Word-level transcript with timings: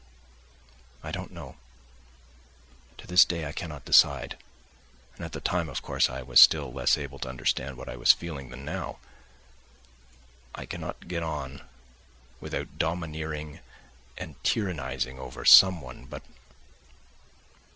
I 1.03 1.11
don't 1.11 1.29
know, 1.29 1.57
to 2.97 3.05
this 3.05 3.23
day 3.23 3.45
I 3.45 3.51
cannot 3.51 3.85
decide, 3.85 4.35
and 5.15 5.23
at 5.23 5.31
the 5.31 5.39
time, 5.39 5.69
of 5.69 5.83
course, 5.83 6.09
I 6.09 6.23
was 6.23 6.39
still 6.39 6.73
less 6.73 6.97
able 6.97 7.19
to 7.19 7.29
understand 7.29 7.77
what 7.77 7.87
I 7.87 7.95
was 7.95 8.11
feeling 8.11 8.49
than 8.49 8.65
now. 8.65 8.97
I 10.55 10.65
cannot 10.65 11.07
get 11.07 11.21
on 11.21 11.61
without 12.39 12.79
domineering 12.79 13.59
and 14.17 14.41
tyrannising 14.43 15.19
over 15.19 15.45
someone, 15.45 16.05
but 16.05 16.23